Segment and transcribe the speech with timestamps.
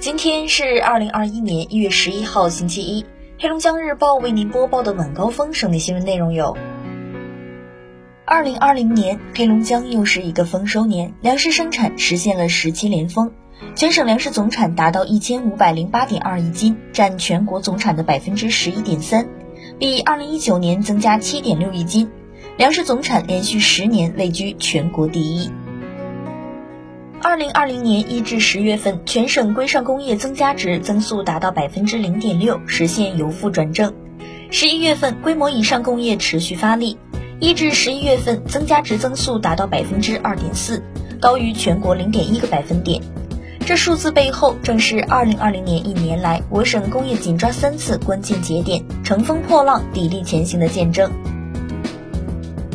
[0.00, 3.04] 今天是二零二一年一月十一号，星期一。
[3.38, 6.56] 黑龙江日报为您播报的晚高峰省内新闻内容有：
[8.24, 13.30] 二零二零年，黑龙江又是一个丰收年，粮食生产实现了十七连丰，
[13.74, 19.28] 全省粮食总产达到一千五百零八点二亿斤，占全国总产的百分之十一点三，
[19.78, 22.08] 比二零一九年增加七点六亿斤，
[22.56, 25.50] 粮食总产连续十年位居全国第一。
[27.22, 33.92] 二零二零年一至十月份，全省规上工业增加值增速达到百分之零点六，实现由负转正。
[34.50, 36.96] 十一月份，规模以上工业持续发力，
[37.38, 40.82] 一至十一月份增加值增速达到百分之二点四，
[41.20, 43.02] 高于全国零点一个百分点。
[43.66, 51.12] 这数字背后，正是二零二零年一年来我省工业紧抓三次关键节点，乘风破浪、砥砺前行的见证。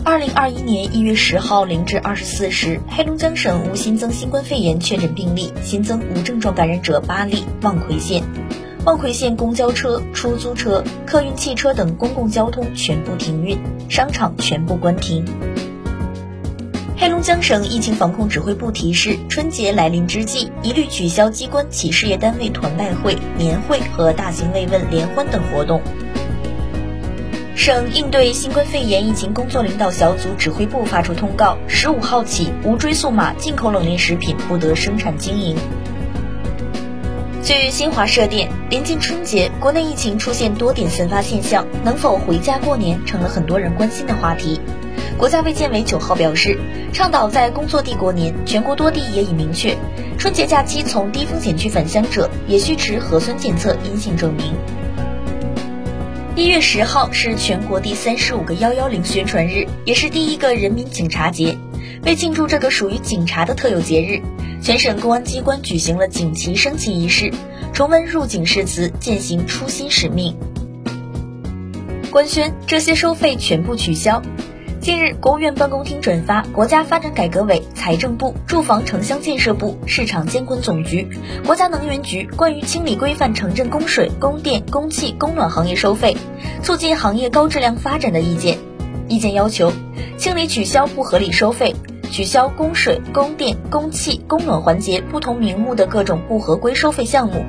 [0.05, 7.44] 二零二一年一月十号零至二十四时，黑龙江省无新增新冠肺炎确诊病例，新增无症状感染者八例。
[7.64, 8.22] 望奎县，
[8.86, 13.58] 望奎县公交车、出租车、客运汽车等公共交通全部停运，
[13.89, 15.26] 商场全部关停。
[16.95, 25.81] 黑龙江省疫情防控指挥部提示：春节来临之际，一律取消机关企事业单位团拜会、年会和大型慰问联欢等活动。
[27.56, 35.56] 省应对新冠肺炎疫情工作领导小组指挥部发出通告：十五号起，无追溯码进口冷链食品不得生产经营。
[37.42, 44.59] 据新华社电，临近春节，国内疫情出现多点散发现象，能否回家过年成了很多人关心的话题。
[45.17, 46.59] 国家卫健委九号表示，
[46.92, 49.78] 倡导在工作地过年，全国多地也已明确，
[50.17, 54.53] 春节假期从低风险区返乡者也需持核酸检测阴性证明。
[56.38, 61.58] 一月十号是全国第三十五个幺幺零宣传日，也是第一个人民警察节。
[62.03, 64.22] 为庆祝这个属于警察的特有节日，
[64.61, 67.31] 全省公安机关举行了警旗升旗仪式，
[67.72, 70.36] 重温入警誓词，践行初心使命。
[72.11, 74.22] 官宣这些收费全部取消。
[74.86, 81.10] 近日，国务院办公厅转发国家发展改革委、财政部、住房城乡建设部、市场监管总局、
[81.44, 86.16] 国家能源局关于清理规范城镇供水、供电、供气、供暖行业收费，
[86.62, 88.60] 促进行业高质量发展的意见。
[89.08, 89.73] 意见要求，
[90.20, 91.73] 清理取消不合理收费，
[92.12, 97.44] 取消供水、供电、供气、供暖环节不同名目的各种不合规收费项目，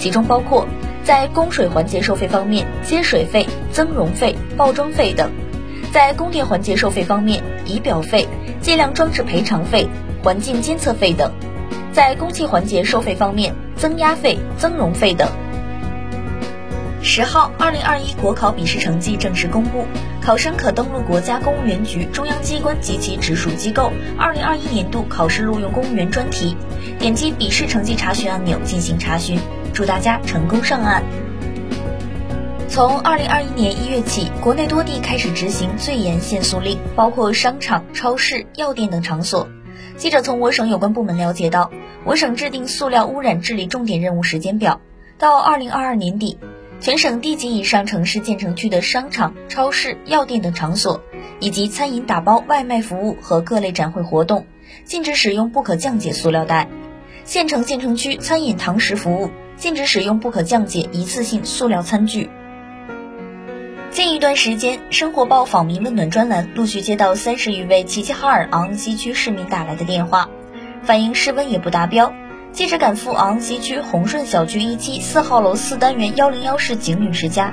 [0.00, 0.66] 其中包括
[1.04, 5.30] 在供水环节收费方面，接水费、增容费、报装费等。
[5.90, 8.28] 在供电环节收费方面，仪表费、
[8.60, 9.88] 计量装置赔偿费、
[10.22, 11.30] 环境监测费等；
[11.92, 15.26] 在供气环节收费方面，增压费、增容费等。
[17.00, 19.86] 十号，二零二一国考笔试成绩正式公布，
[20.20, 26.54] 考生可登录国家公务员局、中央机关及其直属机构二零二一年度考试录用公务员专题，
[26.98, 29.38] 点击笔试成绩查询按钮进行查询。
[29.72, 31.02] 祝大家成功上岸！
[32.78, 39.48] 从二零二一年一月起，国内多地开始执行最严限塑令，包括商场、超市、药店等场所。
[39.96, 41.72] 记者从我省有关部门了解到，
[42.04, 44.80] 我省制定塑料污染治理重点任务时间表，
[45.18, 46.38] 到二零二二年底，
[46.80, 51.02] 全省地级以上城市建成区的商场、超市、药店等场所，
[51.40, 54.46] 以及餐饮打包、外卖服务和各类展会活动，
[54.84, 56.68] 禁止使用不可降解塑料袋；
[57.24, 62.30] 县城建成区餐饮堂食服务，禁止使用不可降解一次性塑料餐具。
[63.98, 70.28] 近一段时间，生活报访民问暖专栏陆续接到三十余位齐齐哈尔昂西区市民打来的电话，
[70.84, 72.12] 反映室温也不达标。
[72.52, 77.52] 记者赶赴昂西区宏顺小区一期四号楼四单元幺零幺室景女士家，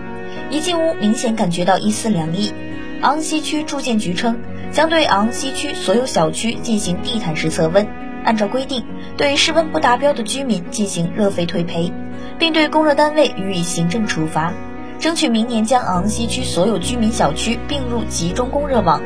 [0.51, 2.53] 一进屋明显感觉到一丝凉意。
[3.01, 4.37] 昂西区住建局称，
[4.71, 7.87] 将对昂西区所有小区进行地毯式测温，
[8.23, 8.85] 按照规定
[9.17, 11.91] 对室温不达标的居民进行热费退赔，
[12.37, 14.53] 并对供热单位予以行政处罚。
[14.99, 19.01] 争取明年将昂西区所有居民小区并入集中供热网。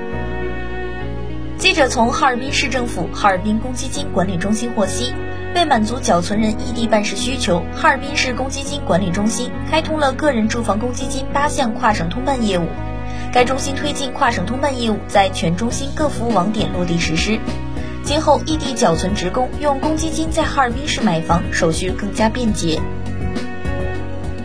[1.58, 5.14] 记者从哈尔滨市政府哈尔滨公积金管理中心获悉，
[5.54, 12.66] 为满足缴存人异地办事需求，哈尔滨市公积金管理中心开通了个人住房公积金八项跨省通办业务。
[13.34, 17.40] 该中心推进跨省通办业务在全中心各服务网点落地实施，
[18.04, 22.80] 今后异地缴存职工用公积金在哈尔滨市买房手续更加便捷。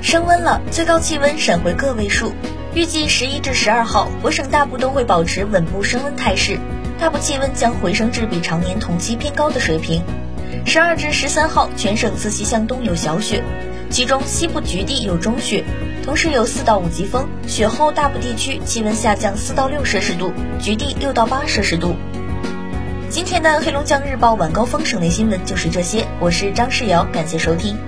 [0.05, 2.35] 升温了，最高气温闪回个位数。
[2.75, 6.59] 预计十一至十二号，我省大部都会保持稳步升温态势，
[7.01, 10.03] 大部气温将回升至比常年同期偏高的水平。
[10.67, 13.43] 十二至十三号，全省自西向东有小雪，
[13.89, 15.65] 其中西部局地有中雪，
[16.05, 17.27] 同时有四到五级风。
[17.47, 21.97] 雪后，大部地区气温下降四到六摄氏度，局地六到八摄氏度。
[23.09, 27.79] 今天的黑龙江日报晚高峰省内新闻就是这些，我是张世瑶，感谢收听。